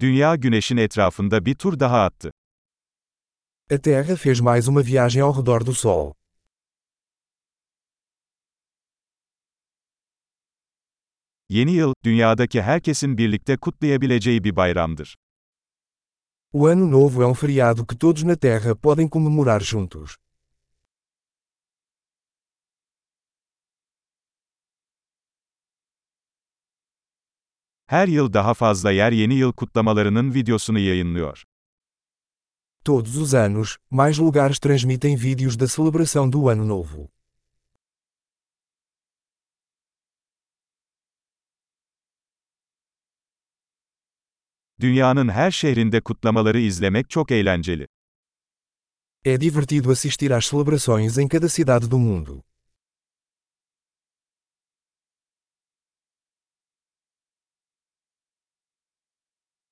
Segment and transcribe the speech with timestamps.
[0.00, 2.30] Dünya güneşin etrafında bir tur daha attı.
[3.70, 6.12] A Terra fez mais uma viagem ao redor do Sol.
[11.48, 15.16] Yeni yıl, dünyadaki herkesin birlikte kutlayabileceği bir bayramdır.
[16.52, 20.16] O Ano Novo é um feriado que todos na Terra podem comemorar juntos.
[27.86, 31.44] Her yıl daha fazla yer yeni yıl kutlamalarının videosunu yayınlıyor.
[32.84, 37.08] Todos os anos, mais lugares transmitem vídeos da celebração do Ano Novo.
[44.80, 47.86] Dünyanın her şehrinde kutlamaları izlemek çok eğlenceli.
[49.24, 52.45] É divertido assistir às celebrações em cada cidade do mundo.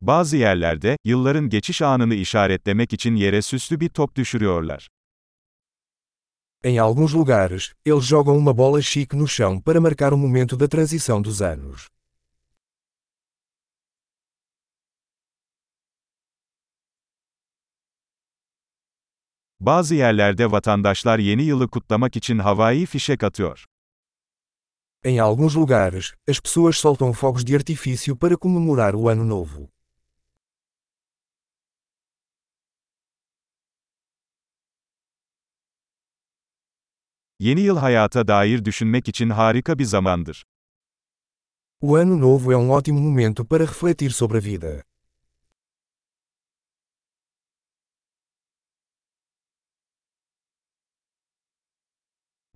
[0.00, 4.88] Bazı yerlerde, yılların geçiş anını işaretlemek için yere süslü bir top düşürüyorlar.
[6.64, 10.68] Em alguns lugares, eles jogam uma bola chique no chão para marcar o momento da
[10.68, 11.88] transição dos anos.
[19.60, 23.64] Bazı yerlerde vatandaşlar yeni yılı kutlamak için havai fişek atıyor.
[25.04, 29.77] Em alguns lugares, as pessoas soltam fogos de artifício para comemorar o Ano Novo.
[37.40, 40.44] Yeni yıl hayata dair düşünmek için harika bir zamandır.
[41.80, 44.82] O Ano Novo é um ótimo momento para refletir sobre a vida.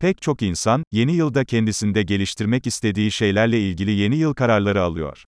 [0.00, 5.24] Pek çok insan, yeni yılda kendisinde geliştirmek istediği şeylerle ilgili yeni yıl kararları alıyor.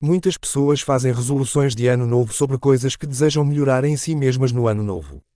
[0.00, 4.52] Muitas pessoas fazem resoluções de Ano Novo sobre coisas que desejam melhorar em si mesmas
[4.52, 5.31] no Ano Novo.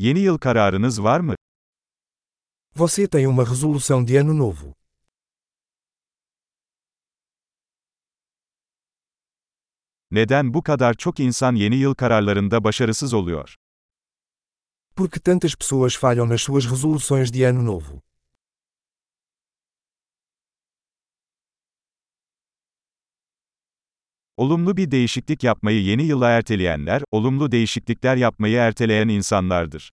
[0.00, 1.34] Yeni yıl kararınız var mı?
[2.76, 4.74] Você tem uma resolução de Ano Novo.
[10.10, 13.54] Neden bu kadar çok insan yeni yıl kararlarında başarısız oluyor?
[14.96, 18.07] Por que tantas pessoas falham nas suas resoluções de Ano Novo?
[24.38, 29.90] Olumlu bir değişiklik yapmayı yeni yıla erteleyenler, olumlu değişiklikler yapmayı erteleyen insanlardır.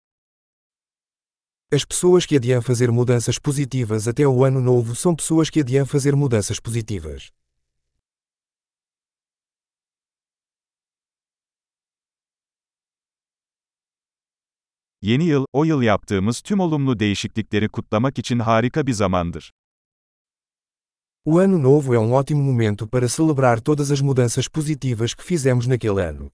[1.76, 5.86] As pessoas que adiam fazer mudanças positivas até o Ano Novo são pessoas que adiam
[5.86, 7.30] fazer mudanças positivas.
[15.02, 19.52] Yeni yıl, o yıl yaptığımız tüm olumlu değişiklikleri kutlamak için harika bir zamandır.
[21.26, 25.66] O Ano Novo é um ótimo momento para celebrar todas as mudanças positivas que fizemos
[25.66, 26.30] naquele ano.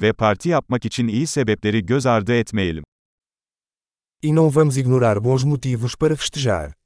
[0.00, 2.84] Ve parti yapmak için iyi sebepleri göz ardı etmeyelim.
[4.22, 6.77] E não vamos ignorar bons motivos para festejar.